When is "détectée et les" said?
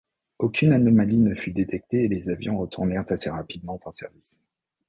1.51-2.31